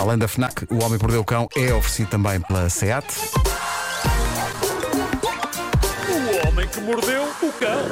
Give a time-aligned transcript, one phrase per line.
[0.00, 3.04] Além da FNAC, o Homem que Mordeu o Cão é oferecido também pela SEAT.
[6.08, 7.84] O homem que mordeu o cão.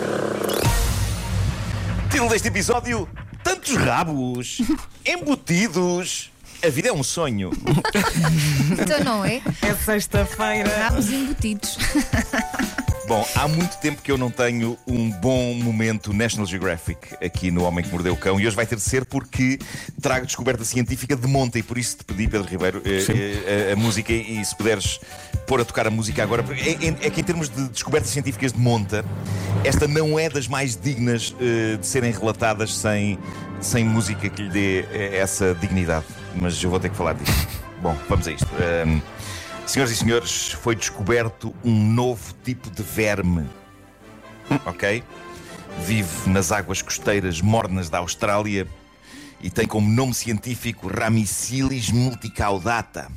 [2.10, 3.06] Título deste episódio:
[3.44, 4.62] Tantos rabos
[5.04, 6.32] embutidos.
[6.64, 7.50] A vida é um sonho.
[8.72, 9.42] Então não é?
[9.60, 10.78] É sexta-feira.
[10.78, 11.76] Rabos embutidos.
[13.08, 17.64] Bom, há muito tempo que eu não tenho um bom momento National Geographic aqui no
[17.64, 19.58] Homem que Mordeu o Cão e hoje vai ter de ser porque
[20.00, 23.02] trago descoberta científica de monta e por isso te pedi, Pedro Ribeiro, eh,
[23.46, 25.00] eh, a, a música e se puderes
[25.46, 26.42] pôr a tocar a música agora.
[26.42, 29.02] porque É, é- é que em termos de descobertas científicas de monta,
[29.64, 33.18] esta não é das mais dignas eh, de serem relatadas sem,
[33.58, 34.84] sem música que lhe dê
[35.16, 36.04] essa dignidade.
[36.36, 37.48] Mas eu vou ter que falar disso.
[37.80, 38.46] Bom, vamos a isto.
[38.60, 39.00] Ahm,
[39.68, 43.46] Senhoras e senhores, foi descoberto um novo tipo de verme.
[44.64, 45.04] Ok?
[45.84, 48.66] Vive nas águas costeiras mornas da Austrália
[49.42, 53.12] e tem como nome científico Ramicilis multicaudata.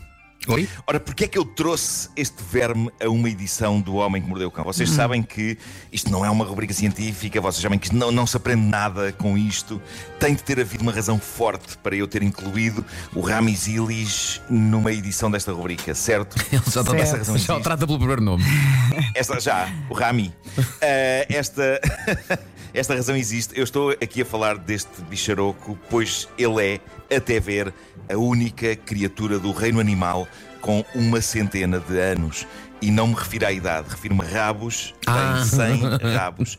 [0.47, 0.67] Oi?
[0.87, 4.47] Ora, porquê é que eu trouxe este verme a uma edição do Homem que Mordeu
[4.47, 4.63] o Cão?
[4.63, 5.55] Vocês sabem que
[5.91, 9.37] isto não é uma rubrica científica, vocês sabem que não, não se aprende nada com
[9.37, 9.79] isto.
[10.19, 15.29] Tem de ter havido uma razão forte para eu ter incluído o Ramisilis numa edição
[15.29, 16.35] desta rubrica, certo?
[16.51, 18.43] Ele já, Essa está, razão já o trata pelo primeiro nome.
[19.13, 20.33] Esta já, o Rami.
[20.81, 21.79] Eh, esta,
[22.73, 23.55] esta razão existe.
[23.55, 26.79] Eu estou aqui a falar deste bicharoco, pois ele
[27.09, 27.73] é, até ver,
[28.11, 30.27] a única criatura do reino animal
[30.61, 32.45] com uma centena de anos.
[32.81, 34.93] E não me refiro à idade, refiro-me a rabos.
[35.01, 35.45] Tem Ah.
[35.45, 35.81] 100
[36.15, 36.57] rabos.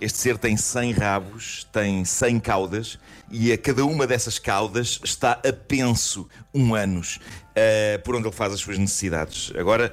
[0.00, 2.98] Este ser tem 100 rabos, tem 100 caudas,
[3.30, 7.20] e a cada uma dessas caudas está a penso um anos,
[7.54, 9.52] eh, por onde ele faz as suas necessidades.
[9.56, 9.92] Agora.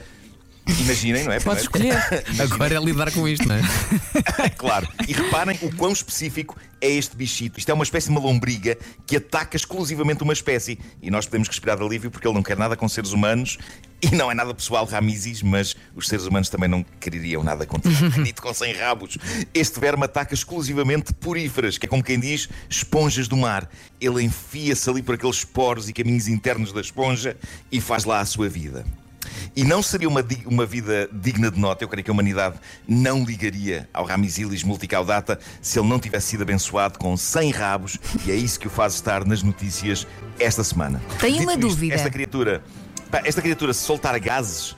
[0.68, 1.40] Imaginem, não é?
[1.40, 1.98] Primeiro- escolher.
[2.40, 3.62] Agora é lidar com isto, não é?
[4.58, 4.88] claro.
[5.08, 7.60] E reparem o quão específico é este bichito.
[7.60, 10.78] Isto é uma espécie de uma lombriga que ataca exclusivamente uma espécie.
[11.02, 13.58] E nós podemos respirar de alívio porque ele não quer nada com seres humanos.
[14.00, 18.10] E não é nada pessoal, Ramizes, mas os seres humanos também não quereriam nada contigo.
[18.24, 19.18] Dito com 100 rabos.
[19.54, 23.68] Este verme ataca exclusivamente poríferas, que é como quem diz esponjas do mar.
[24.00, 27.36] Ele enfia-se ali por aqueles poros e caminhos internos da esponja
[27.72, 28.86] e faz lá a sua vida.
[29.58, 33.24] E não seria uma, uma vida digna de nota, eu creio que a humanidade não
[33.24, 38.36] ligaria ao Ramisilis multicaudata se ele não tivesse sido abençoado com 100 rabos, e é
[38.36, 40.06] isso que o faz estar nas notícias
[40.40, 41.02] esta semana.
[41.20, 41.96] Tenho uma Dito isto, dúvida.
[41.96, 42.64] Esta criatura,
[43.26, 44.76] esta criatura, se soltar gases,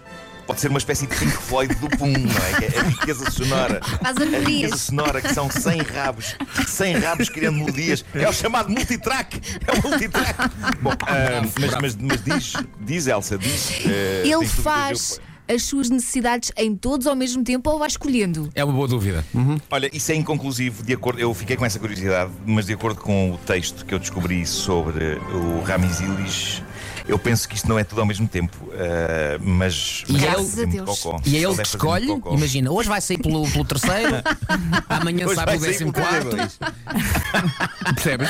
[0.50, 2.76] pode ser uma espécie de Pink Floyd do Pum, não é?
[2.76, 3.80] É a riqueza sonora.
[4.02, 6.36] Faz A riqueza sonora que são 100 rabos,
[6.68, 8.04] 100 rabos criando melodias.
[8.16, 9.40] É o chamado multitrack.
[9.68, 10.34] É o multitrack.
[10.82, 13.70] Bom, ah, mas, mas, mas diz, diz Elsa, diz.
[13.86, 13.90] ah,
[14.24, 18.50] Ele dúvidas, faz as suas necessidades em todos ao mesmo tempo ou vai escolhendo?
[18.56, 19.24] É uma boa dúvida.
[19.70, 23.34] Olha, isso é inconclusivo, de acordo, eu fiquei com essa curiosidade, mas de acordo com
[23.34, 26.64] o texto que eu descobri sobre o Ramisilis,
[27.10, 28.56] eu penso que isto não é tudo ao mesmo tempo.
[28.74, 31.20] ah, mas E mas é deve ele- cocó.
[31.26, 32.08] E é ele que fazer escolhe.
[32.32, 34.16] Imagina, hoje vai sair pelo, pelo terceiro,
[34.90, 36.30] amanhã Hoje sai vai pelo décimo pelo quarto.
[36.30, 36.60] 32.
[37.96, 38.30] Percebes?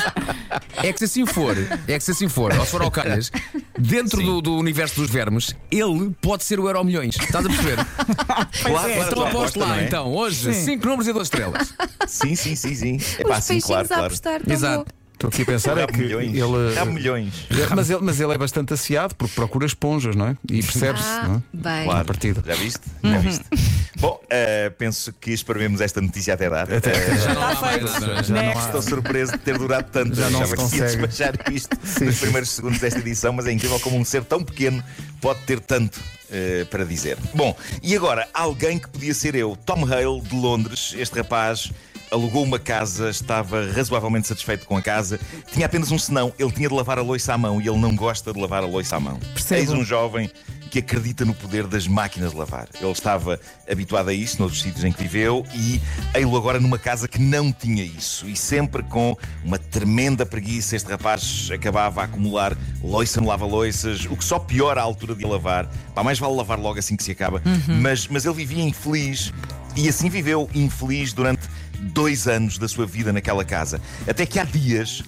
[0.82, 3.30] É que se assim for, é que se assim for, ou se for ao calhas,
[3.78, 7.16] dentro do, do universo dos vermes, ele pode ser o Euro Milhões.
[7.16, 7.76] Estás a perceber?
[8.30, 9.84] Claro, claro, então claro, aposto lá, é?
[9.86, 10.64] então, hoje, Sim.
[10.64, 11.74] 5 números e 2 estrelas.
[12.06, 13.00] Sim, sim, sim, sim.
[13.18, 14.06] É pá, Os sim, peixinhos claro, a claro.
[14.06, 14.40] apostar.
[14.42, 14.94] tão Exato.
[15.20, 16.28] Estou aqui a pensar é que milhões.
[16.34, 16.74] ele.
[16.74, 17.46] Rabo milhões.
[17.76, 20.36] Mas ele, mas ele é bastante aciado porque procura esponjas, não é?
[20.50, 21.40] E percebe-se, Ah, não é?
[21.52, 21.84] bem.
[21.84, 22.06] Claro.
[22.06, 22.42] partida.
[22.46, 22.80] Já viste?
[23.04, 23.44] Já viste?
[23.98, 26.66] Bom, eh, penso que esperemos esta notícia até dar.
[26.72, 26.80] Eh,
[27.18, 28.22] Já não há mais nada.
[28.22, 30.14] Já não há- Estou surpreso de ter durado tanto.
[30.16, 33.78] Já não achava que ia despachar isto nos primeiros segundos desta edição, mas é incrível
[33.80, 34.82] como um ser tão pequeno
[35.20, 36.00] pode ter tanto
[36.30, 37.18] eh, para dizer.
[37.34, 41.70] Bom, e agora, alguém que podia ser eu, Tom Hale, de Londres, este rapaz.
[42.10, 45.20] Alugou uma casa, estava razoavelmente satisfeito com a casa.
[45.52, 47.94] Tinha apenas um senão, ele tinha de lavar a loiça à mão e ele não
[47.94, 49.18] gosta de lavar a loiça à mão.
[49.34, 49.60] Percebo.
[49.60, 50.30] Eis um jovem
[50.70, 52.68] que acredita no poder das máquinas de lavar.
[52.80, 53.38] Ele estava
[53.70, 55.80] habituado a isso noutros sítios em que viveu e
[56.14, 58.28] ei-lo agora numa casa que não tinha isso.
[58.28, 64.16] E sempre com uma tremenda preguiça, este rapaz acabava a acumular loiça no lava-loiças, o
[64.16, 65.68] que só piora a altura de lavar.
[65.92, 67.42] Pá, mais vale lavar logo assim que se acaba.
[67.80, 69.32] Mas, mas ele vivia infeliz
[69.76, 73.80] e assim viveu infeliz durante dois anos da sua vida naquela casa.
[74.06, 75.02] Até que há dias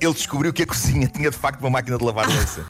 [0.00, 2.64] ele descobriu que a cozinha tinha de facto uma máquina de lavar louça.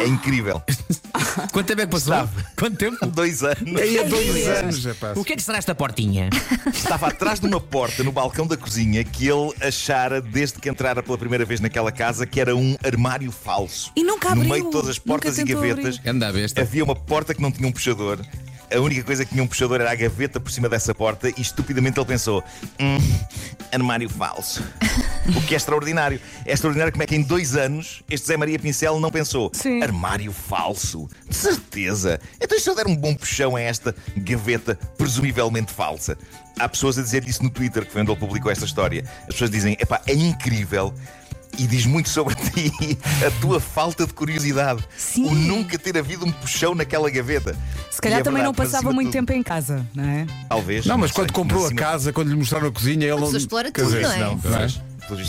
[0.00, 0.60] É incrível.
[1.52, 2.12] Quanto tempo é que passou?
[2.12, 2.32] Sabe.
[2.58, 3.06] Quanto tempo?
[3.06, 3.80] Dois anos.
[3.80, 5.16] Aí há dois anos, rapaz.
[5.16, 6.28] O que é que será esta portinha?
[6.66, 11.02] Estava atrás de uma porta no balcão da cozinha que ele achara desde que entrara
[11.04, 13.92] pela primeira vez naquela casa que era um armário falso.
[13.94, 14.50] E nunca No abriu.
[14.50, 16.00] meio de todas as portas e gavetas
[16.58, 18.18] havia uma porta que não tinha um puxador.
[18.74, 21.40] A única coisa que tinha um puxador era a gaveta por cima dessa porta e
[21.40, 22.42] estupidamente ele pensou:
[22.80, 22.98] hum,
[23.72, 24.62] armário falso.
[25.36, 26.20] O que é extraordinário.
[26.44, 29.82] É extraordinário como é que em dois anos este Zé Maria Pincel não pensou Sim.
[29.82, 31.08] armário falso.
[31.28, 32.20] De certeza.
[32.40, 36.18] Então se eu der um bom puxão a esta gaveta presumivelmente falsa?
[36.58, 39.04] Há pessoas a dizer isso no Twitter, que foi onde ele publicou esta história.
[39.22, 40.92] As pessoas dizem, epá, é incrível.
[41.58, 42.72] E diz muito sobre ti
[43.26, 44.82] a tua falta de curiosidade.
[44.96, 45.26] Sim.
[45.26, 47.54] O nunca ter havido um puxão naquela gaveta.
[47.90, 50.26] Se calhar é também não verdade, mas passava muito tudo- tempo em casa, não é?
[50.48, 50.86] Talvez.
[50.86, 53.36] Não, mas sei, quando comprou a casa, quando lhe mostraram a cozinha, ele não.
[53.36, 54.18] explora tudo, dizer, não é?
[54.18, 54.68] Não, Não é?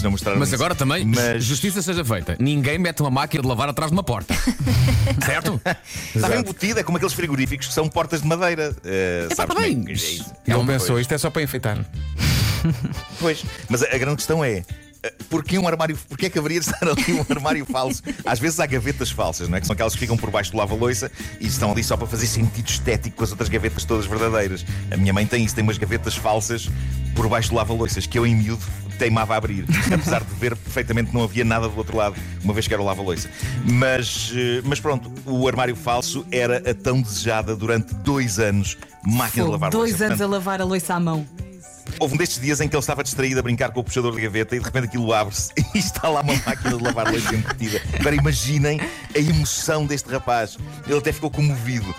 [0.01, 0.55] não mostraram Mas isso.
[0.55, 2.37] agora também, Mas- justiça seja feita.
[2.39, 4.33] Ninguém mete uma máquina de lavar atrás de uma porta.
[5.25, 5.59] certo?
[6.15, 8.73] Está bem embutido, é como aqueles frigoríficos que são portas de madeira.
[9.25, 9.83] Epá, sabes tá bem.
[9.87, 10.31] é é isso?
[10.65, 11.83] Pensou, isto é só para enfeitar.
[13.19, 14.63] Pois, mas a, a grande questão é.
[15.29, 18.01] Porquê um armário, porquê é que haveria de estar ali um armário falso?
[18.25, 19.61] Às vezes há gavetas falsas, não é?
[19.61, 22.27] Que são aquelas que ficam por baixo do lava-loiça e estão ali só para fazer
[22.27, 24.65] sentido estético com as outras gavetas todas verdadeiras.
[24.91, 26.69] A minha mãe tem isso, tem umas gavetas falsas
[27.15, 28.63] por baixo do lava-loiças que eu em miúdo
[28.97, 32.53] teimava a abrir, apesar de ver perfeitamente que não havia nada do outro lado, uma
[32.53, 33.29] vez que era o lava-loiça.
[33.65, 39.45] Mas, eh, mas pronto, o armário falso era a tão desejada durante dois anos máquina
[39.45, 40.05] de lavar dois louça.
[40.05, 41.27] anos Portanto, a lavar a louça à mão.
[41.99, 44.21] Houve um destes dias em que ele estava distraído a brincar com o puxador de
[44.21, 47.81] gaveta e de repente aquilo abre-se e está lá uma máquina de lavar leite embutida.
[47.99, 48.79] Agora imaginem
[49.15, 50.57] a emoção deste rapaz.
[50.87, 51.93] Ele até ficou comovido.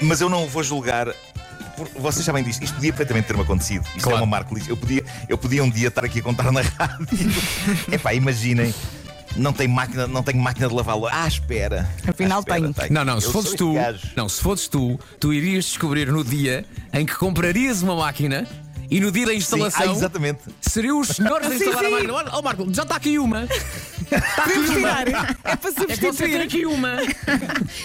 [0.00, 1.08] Mas eu não o vou julgar.
[1.96, 3.84] Vocês sabem disto, isto podia perfeitamente ter-me acontecido.
[3.96, 4.18] Isto Claro.
[4.18, 4.52] é uma marca.
[4.68, 7.06] Eu podia, eu podia um dia estar aqui a contar na rádio.
[7.90, 8.74] Epá, imaginem.
[9.36, 11.14] Não tenho máquina, não tenho máquina de lavar louça.
[11.14, 11.88] Ah, espera.
[12.06, 12.92] Afinal Ah, espera, tenho.
[12.92, 13.74] Não, não, Eu se fosses tu,
[14.16, 18.46] não, se fosses tu, tu irias descobrir no dia em que comprarias uma máquina
[18.90, 20.40] e no dia da Sim, instalação ah, exatamente.
[20.62, 21.90] seriam os senhores a Sim, instalar a sim.
[21.92, 22.12] máquina.
[22.14, 23.44] Olha, oh, Marco, já está aqui uma.
[23.44, 24.76] Está aqui Podemos uma.
[25.04, 25.08] tirar.
[25.44, 26.40] É para É que substituir.
[26.40, 26.96] aqui uma.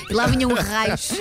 [0.09, 1.11] E lá vinham raios.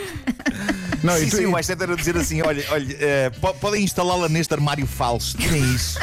[1.02, 3.82] Não, sim, e tu- sim, o mais certo era dizer assim: olha, olha po- podem
[3.82, 5.36] instalá-la neste armário falso.
[5.36, 5.98] Tirem isso.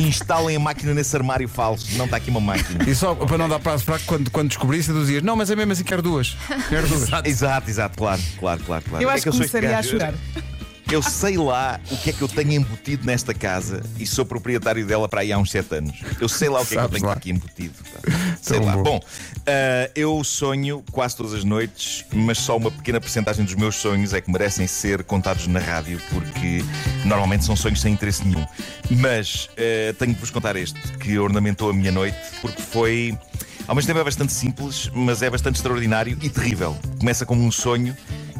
[0.00, 1.86] e instalem a máquina nesse armário falso.
[1.96, 2.84] Não está aqui uma máquina.
[2.88, 5.56] E só para não dar prazo para quando, quando descobrisse, tu dizias: Não, mas é
[5.56, 6.36] mesmo assim, quero duas.
[6.68, 7.10] Quero duas.
[7.24, 9.04] Exato, exato, claro, claro, claro, claro.
[9.04, 10.14] Eu É acho que eu sou este começaria a chorar.
[10.90, 14.84] Eu sei lá o que é que eu tenho embutido nesta casa e sou proprietário
[14.84, 16.00] dela para aí há uns 7 anos.
[16.20, 17.12] Eu sei lá o que é que eu tenho lá.
[17.12, 17.74] aqui embutido.
[18.42, 18.76] Sei Tão lá.
[18.76, 18.82] bom.
[18.82, 19.00] Bom,
[19.46, 24.12] ah, eu sonho quase todas as noites, mas só uma pequena porcentagem dos meus sonhos
[24.12, 26.64] é que merecem ser contados na rádio, porque
[27.04, 28.44] normalmente são sonhos sem interesse nenhum.
[28.90, 33.16] Mas ah, tenho de vos contar este, que ornamentou a minha noite, porque foi.
[33.68, 36.76] Ao mesmo tempo é bastante simples, mas é bastante extraordinário e terrível.
[36.98, 37.96] Começa como um sonho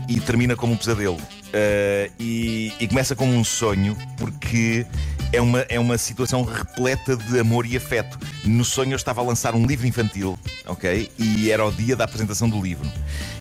[0.09, 1.21] e termina como um pesadelo.
[1.51, 4.87] Uh, e, e começa como um sonho porque
[5.33, 8.19] é uma, é uma situação repleta de amor e afeto.
[8.45, 11.11] No sonho eu estava a lançar um livro infantil, ok?
[11.19, 12.89] E era o dia da apresentação do livro.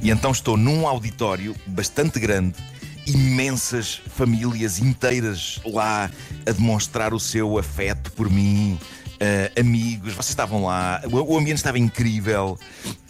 [0.02, 2.56] E então estou num auditório bastante grande
[3.06, 6.12] imensas famílias inteiras lá
[6.46, 8.78] a demonstrar o seu afeto por mim.
[9.22, 12.58] Ah, amigos, vocês estavam lá, o, o ambiente estava incrível,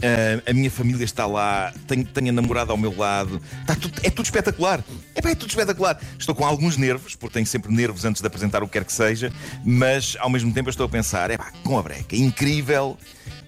[0.02, 4.00] ah, a minha família está lá, tenho, tenho a namorada ao meu lado, está tudo-
[4.04, 4.84] é tudo espetacular.
[5.16, 6.00] Epá, É, tudo espetacular.
[6.18, 8.94] Estou com alguns nervos, porque tenho sempre nervos antes de apresentar o que quer que
[8.94, 9.32] seja,
[9.64, 12.98] mas ao mesmo tempo estou a pensar: epá, com a breca, incrível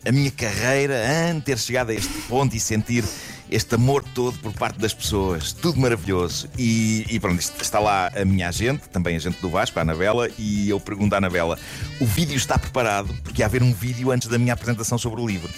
[0.05, 0.95] a minha carreira,
[1.45, 3.03] ter chegado a este ponto e sentir
[3.51, 6.47] este amor todo por parte das pessoas, tudo maravilhoso.
[6.57, 10.29] E, e pronto, está lá a minha agente, também a agente do Vasco, a Anabela,
[10.39, 11.59] e eu pergunto à Anabela:
[11.99, 13.13] o vídeo está preparado?
[13.21, 15.49] Porque ia haver um vídeo antes da minha apresentação sobre o livro.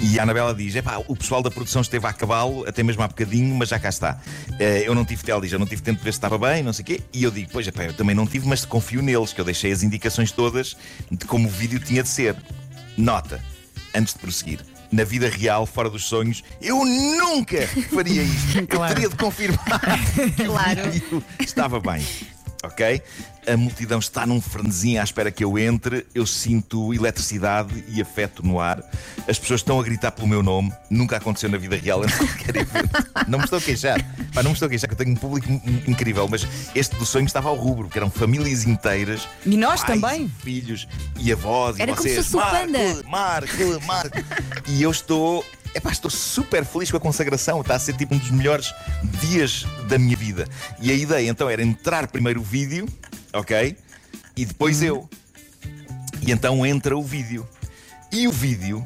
[0.00, 3.08] E a Anabela diz: epá, o pessoal da produção esteve a acabá-lo, até mesmo há
[3.08, 4.18] bocadinho, mas já cá está.
[4.58, 6.62] Eh, eu não tive, ela diz, eu não tive tempo de ver se estava bem,
[6.62, 7.00] não sei o quê.
[7.12, 9.70] E eu digo: pois, epá, eu também não tive, mas confio neles, que eu deixei
[9.70, 10.76] as indicações todas
[11.10, 12.36] de como o vídeo tinha de ser.
[12.96, 13.40] Nota
[13.94, 14.73] antes de prosseguir.
[14.94, 18.58] Na vida real, fora dos sonhos, eu nunca faria isto.
[18.62, 18.94] Eu Claro.
[18.94, 19.80] teria de confirmar
[20.36, 20.86] que Claro.
[20.86, 22.00] o vídeo estava bem.
[22.66, 23.02] Ok?
[23.46, 26.06] A multidão está num frenesim à espera que eu entre.
[26.14, 28.82] Eu sinto eletricidade e afeto no ar.
[29.28, 30.72] As pessoas estão a gritar pelo meu nome.
[30.88, 33.06] Nunca aconteceu na vida real em qualquer evento.
[33.28, 34.02] Não me estou a queixar.
[34.32, 36.26] Pá, não me estou a queixar, que eu tenho um público in- incrível.
[36.28, 39.28] Mas este do sonho estava ao rubro, que eram famílias inteiras.
[39.44, 40.32] E nós pais também.
[40.42, 42.26] Filhos e avós Era e como vocês.
[42.26, 43.08] fosse o Marco.
[43.10, 44.16] Marco, Marco.
[44.68, 45.44] E eu estou.
[45.74, 47.60] Epá, estou super feliz com a consagração.
[47.60, 48.72] Está a ser tipo um dos melhores
[49.20, 50.48] dias da minha vida.
[50.80, 52.88] E a ideia então era entrar primeiro o vídeo,
[53.32, 53.76] ok?
[54.36, 55.08] E depois eu.
[56.26, 57.46] E então entra o vídeo.
[58.10, 58.84] E o vídeo,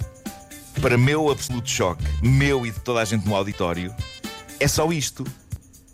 [0.81, 3.95] para meu absoluto choque, meu e de toda a gente no auditório,
[4.61, 5.25] é só isto.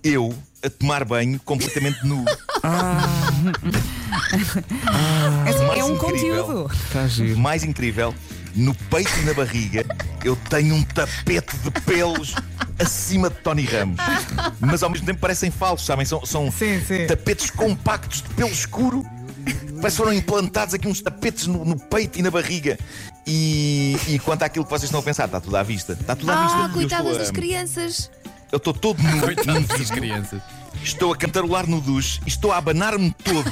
[0.03, 2.25] Eu a tomar banho completamente nu.
[5.47, 6.45] É, mais é um incrível.
[6.45, 7.09] conteúdo.
[7.09, 7.39] Giro.
[7.39, 8.15] mais incrível,
[8.55, 9.85] no peito e na barriga,
[10.25, 12.35] eu tenho um tapete de pelos
[12.79, 13.97] acima de Tony Ramos.
[14.59, 16.05] Mas ao mesmo tempo parecem falsos, sabem?
[16.05, 17.07] São, são Sim, sim.
[17.07, 19.05] tapetes compactos de pelo escuro
[19.81, 22.79] Parece que foram implantados aqui uns tapetes no, no peito e na barriga.
[23.27, 25.93] E, e quanto àquilo que vocês estão a pensar, está tudo à vista.
[25.93, 26.59] Está tudo à vista.
[26.59, 28.11] Ah, Eu coitadas estou a- das crianças.
[28.51, 30.41] Eu estou todo nu, Coitadas das crianças.
[30.83, 33.51] estou a cantarolar no duche e estou a abanar-me todo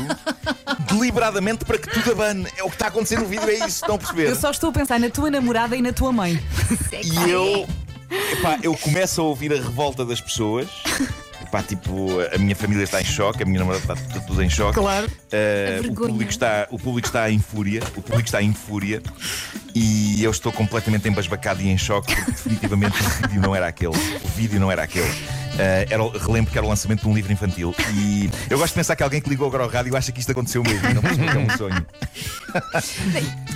[0.93, 2.47] deliberadamente para que tudo abane.
[2.57, 4.29] É o que está a acontecer no vídeo, é isso, estão a perceber?
[4.29, 6.43] Eu só estou a pensar na tua namorada e na tua mãe.
[7.03, 7.67] E eu,
[8.33, 10.69] epá, eu começo a ouvir a revolta das pessoas.
[11.43, 14.79] Epá, tipo, a minha família está em choque, a minha namorada está tudo, em choque.
[14.79, 15.07] Claro.
[15.07, 17.83] Uh, A o, público está, o público está em fúria.
[17.97, 19.03] O público está em fúria.
[19.75, 23.97] E eu estou completamente embasbacado e em choque porque definitivamente o vídeo não era aquele.
[23.97, 25.13] O vídeo não era aquele.
[25.53, 27.75] Uh, era, relembro que era o lançamento de um livro infantil.
[27.95, 30.33] E eu gosto de pensar que alguém que ligou agora ao rádio acha que isto
[30.33, 30.83] aconteceu mesmo.
[30.95, 31.87] Não que é um sonho.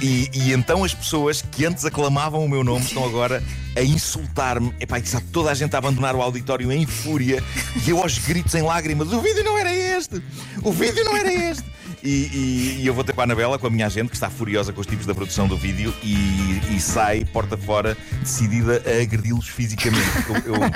[0.01, 3.43] E, e então as pessoas que antes aclamavam o meu nome estão agora
[3.77, 4.75] a insultar-me.
[4.81, 7.43] Epá, está toda a gente a abandonar o auditório em fúria
[7.87, 10.23] e eu aos gritos em lágrimas: o vídeo não era este!
[10.63, 11.65] O vídeo não era este!
[12.03, 14.31] E, e- e eu vou ter para a Anabela com a minha agente, que está
[14.31, 19.03] furiosa com os tipos da produção do vídeo, e, e sai porta fora, decidida a
[19.03, 20.07] agredi-los fisicamente.
[20.47, 20.71] Eu, eu-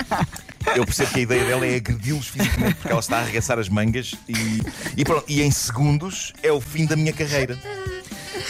[0.75, 3.69] eu percebo que a ideia dela é agredi-los fisicamente, porque ela está a arregaçar as
[3.69, 4.61] mangas e,
[4.97, 7.57] e pronto, e em segundos é o fim da minha carreira.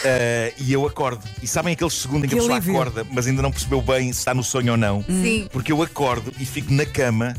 [0.04, 1.22] Uh, e eu acordo.
[1.44, 2.74] E sabem aqueles segundos em que a Que pessoa alívio.
[2.80, 5.04] acorda, mas ainda não percebeu bem se está no sonho ou não?
[5.04, 5.48] Sim.
[5.52, 7.36] Porque eu acordo e fico na cama.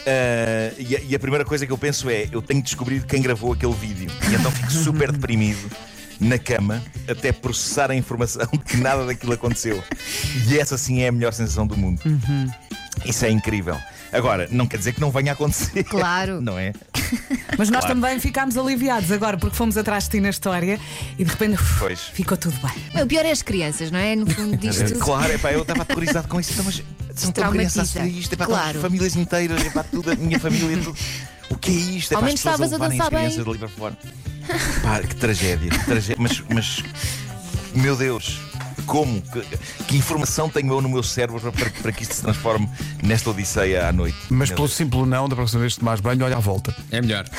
[0.00, 3.04] uh, e, a, e a primeira coisa que eu penso é: eu tenho de descobrir
[3.04, 4.10] quem gravou aquele vídeo.
[4.30, 5.70] E então fico super deprimido
[6.20, 9.82] na cama até processar a informação de que nada daquilo aconteceu.
[10.48, 12.00] E essa sim é a melhor sensação do mundo.
[13.06, 13.76] Isso é incrível.
[14.12, 15.82] Agora, não quer dizer que não venha a acontecer.
[15.84, 16.40] Claro.
[16.40, 16.72] Não é?
[17.58, 17.94] Mas nós Claro.
[18.00, 20.78] também ficámos aliviados agora porque fomos atrás de ti na história
[21.18, 22.00] e de repente uf, Pois.
[22.00, 23.02] ficou tudo bem.
[23.02, 24.14] O pior é as crianças, não é?
[24.16, 24.98] No fundo disto tudo.
[25.00, 26.52] Claro, epá, eu estava aterrorizado com isso.
[26.52, 26.82] Então, mas
[27.14, 28.80] são tão crianças a isto, epá, Claro.
[28.80, 30.96] famílias inteiras, epá, tudo, a minha família, tudo.
[31.50, 32.14] O que é isto?
[32.14, 33.46] Ao menos as pessoas estavas a levarem dançar as crianças bem.
[33.46, 33.98] dali para fora.
[34.82, 36.16] Pá, que tragédia, que tragédia.
[36.18, 36.82] Mas, mas,
[37.74, 38.40] meu Deus,
[38.82, 39.20] como?
[39.22, 39.40] Que,
[39.86, 42.68] que informação tenho eu no meu cérebro para, para, para que isto se transforme
[43.02, 44.16] nesta odisseia à noite?
[44.30, 44.74] Mas pelo Deus.
[44.76, 46.74] simples não, da próxima vez que tomares banho, olha à volta.
[46.90, 47.24] É melhor.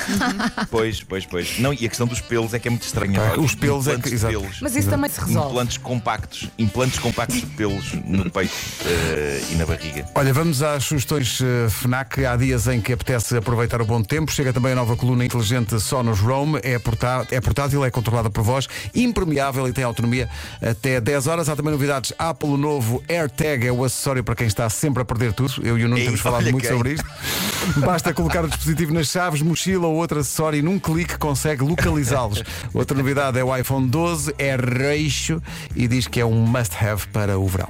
[0.70, 1.60] Pois, pois, pois.
[1.60, 3.20] Não, e a questão dos pelos é que é muito estranha.
[3.20, 4.40] Pá, os pelos é que- exato.
[4.40, 4.60] pelos.
[4.62, 5.50] Mas isso também se resolve.
[5.50, 8.54] Implantes compactos, implantes compactos de pelos no peito
[8.86, 10.06] eh, e na barriga.
[10.16, 12.26] Olha, vamos às sugestões eh, FNAC.
[12.26, 14.32] Há dias em que apetece aproveitar o bom tempo.
[14.32, 16.58] Chega também a nova coluna inteligente Sonos Roam.
[16.64, 20.30] É, portá é portátil, é controlada por voz, impermeável e tem autonomia
[20.62, 21.33] até 10 horas.
[21.42, 22.14] Há também novidades.
[22.18, 25.54] Apple, o novo AirTag é o acessório para quem está sempre a perder tudo.
[25.64, 26.70] Eu e o Nuno Ei, temos falado muito quem.
[26.70, 27.06] sobre isto.
[27.82, 32.44] Basta colocar o dispositivo nas chaves, mochila ou outro acessório e num clique consegue localizá-los.
[32.74, 35.42] Outra novidade é o iPhone 12, é reixo
[35.76, 37.70] e diz que é um must-have para o verão.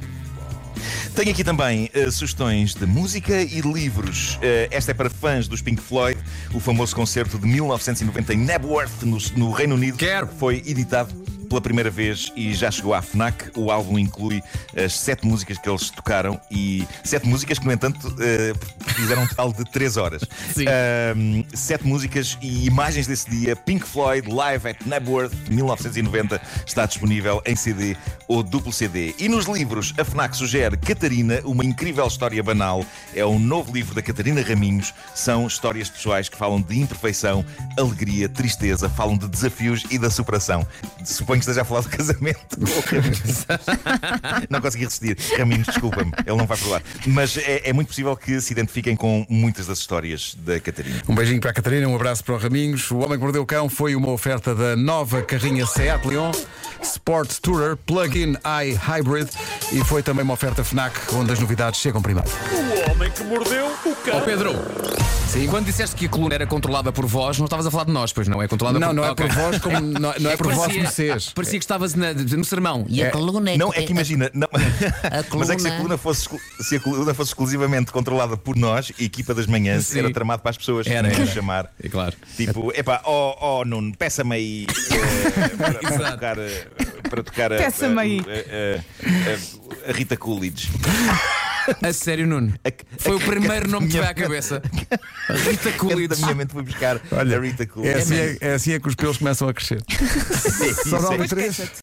[1.16, 4.40] Tenho aqui também eh, sugestões de música e de livros.
[4.42, 6.20] Eh, esta é para fãs dos Pink Floyd,
[6.54, 9.98] o famoso concerto de 1990 em Knebworth, no, no Reino Unido.
[9.98, 10.28] Quero.
[10.28, 11.14] Foi editado
[11.54, 13.52] pela primeira vez e já chegou à FNAC.
[13.56, 14.42] O álbum inclui
[14.76, 18.54] as sete músicas que eles tocaram e sete músicas que, no entanto, eh,
[18.96, 20.24] fizeram um total de três horas.
[20.56, 20.66] Sim.
[20.68, 23.56] Ahm, sete músicas e imagens desse dia.
[23.56, 27.96] Pink Floyd Live at Knebworth 1990 está disponível em CD
[28.28, 29.14] ou duplo CD.
[29.20, 32.84] E nos livros, a FNAC sugere Catarina, uma incrível história banal.
[33.14, 34.92] É um novo livro da Catarina Raminhos.
[35.14, 37.46] São histórias pessoais que falam de imperfeição,
[37.78, 40.66] alegria, tristeza, falam de desafios e da superação.
[41.06, 42.58] Suponho que esteja a falar do casamento.
[44.50, 45.18] não consegui resistir.
[45.38, 46.82] Raminhos, desculpa-me, ele não vai falar.
[47.08, 51.02] Mas é, é muito possível que se identifiquem com muitas das histórias da Catarina.
[51.08, 52.90] Um beijinho para a Catarina, um abraço para o Raminhos.
[52.92, 56.32] O Homem que Mordeu o Cão foi uma oferta da nova carrinha Seat Leon
[56.82, 59.30] Sport Tourer Plug-in i Hybrid
[59.72, 62.30] e foi também uma oferta FNAC onde as novidades chegam primeiro.
[62.30, 64.18] O homem que mordeu o cão.
[64.18, 64.54] Ó Pedro,
[65.50, 68.12] quando disseste que a coluna era controlada por voz, não estavas a falar de nós,
[68.14, 68.42] pois não?
[68.42, 69.28] É controlada Não, por não é Ok.
[69.28, 71.30] por voz como não, não é por voz parecia, vocês.
[71.30, 72.86] Parecia que estavas na- no sermão.
[72.88, 73.08] E É.
[73.08, 73.58] a coluna é.
[73.58, 74.48] Não, é que imagina, não,
[75.38, 76.30] mas é que se a coluna- coluna fosse,
[76.62, 80.00] se a coluna fosse exclusivamente controlada por nós, a equipa das manhãs Sim.
[80.00, 81.26] era tramado para as pessoas Era, era.
[81.26, 81.72] chamar.
[81.84, 82.16] É claro.
[82.38, 86.68] Tipo, epá, ó oh, Nuno, peça-me aí eh, para, para tocar, eh,
[87.10, 88.22] para tocar a, Peça-me a- aí.
[88.22, 90.70] a- a- a Rita Coolidge.
[91.82, 92.54] A sério, Nuno.
[92.98, 94.62] Foi o primeiro nome que veio à cabeça.
[95.30, 96.22] A Rita Da Coolidge.
[96.22, 97.98] minha mente fui buscar a Rita É Coolidge.
[97.98, 99.82] assim é, é assim é que os pelos começam a crescer.
[99.90, 101.24] Sim, Só sim.
[101.24, 101.62] e três.